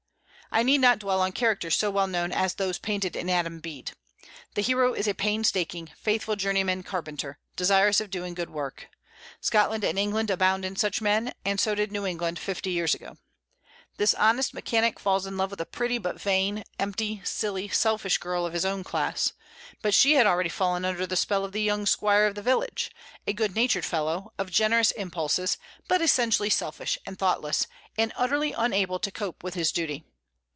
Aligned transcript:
I 0.53 0.63
need 0.63 0.79
not 0.79 0.99
dwell 0.99 1.21
on 1.21 1.31
characters 1.31 1.77
so 1.77 1.89
well 1.89 2.07
known 2.07 2.33
as 2.33 2.55
those 2.55 2.77
painted 2.77 3.15
in 3.15 3.29
"Adam 3.29 3.61
Bede." 3.61 3.93
The 4.53 4.61
hero 4.61 4.93
is 4.93 5.07
a 5.07 5.13
painstaking, 5.13 5.89
faithful 5.97 6.35
journeyman 6.35 6.83
carpenter, 6.83 7.39
desirous 7.55 8.01
of 8.01 8.09
doing 8.09 8.33
good 8.33 8.49
work. 8.49 8.89
Scotland 9.39 9.85
and 9.85 9.97
England 9.97 10.29
abound 10.29 10.65
in 10.65 10.75
such 10.75 10.99
men, 10.99 11.31
and 11.45 11.57
so 11.57 11.73
did 11.73 11.89
New 11.93 12.05
England 12.05 12.37
fifty 12.37 12.69
years 12.69 12.93
ago. 12.93 13.15
This 13.95 14.13
honest 14.15 14.53
mechanic 14.53 14.99
falls 14.99 15.25
in 15.25 15.37
love 15.37 15.51
with 15.51 15.61
a 15.61 15.65
pretty 15.65 15.97
but 15.97 16.19
vain, 16.19 16.65
empty, 16.77 17.21
silly, 17.23 17.69
selfish 17.69 18.17
girl 18.17 18.45
of 18.45 18.51
his 18.51 18.65
own 18.65 18.83
class; 18.83 19.31
but 19.81 19.93
she 19.93 20.15
had 20.15 20.27
already 20.27 20.49
fallen 20.49 20.83
under 20.83 21.07
the 21.07 21.15
spell 21.15 21.45
of 21.45 21.53
the 21.53 21.63
young 21.63 21.85
squire 21.85 22.25
of 22.25 22.35
the 22.35 22.41
village, 22.41 22.91
a 23.25 23.31
good 23.31 23.55
natured 23.55 23.85
fellow, 23.85 24.33
of 24.37 24.51
generous 24.51 24.91
impulses, 24.91 25.57
but 25.87 26.01
essentially 26.01 26.49
selfish 26.49 26.97
and 27.05 27.17
thoughtless, 27.17 27.67
and 27.97 28.11
utterly 28.17 28.51
unable 28.51 28.99
to 28.99 29.11
cope 29.11 29.45
with 29.45 29.53
his 29.53 29.71
duty. 29.71 30.03